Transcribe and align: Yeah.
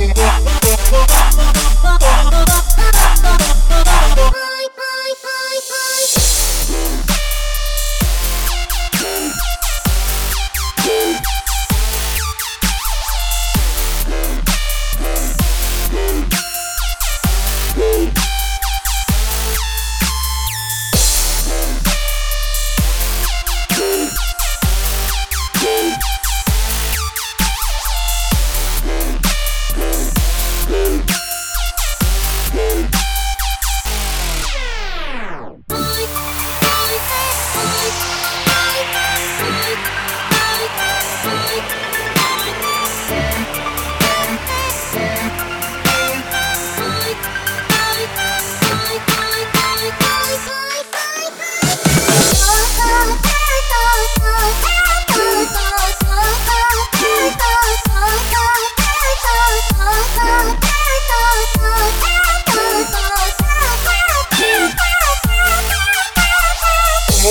Yeah. 0.00 0.62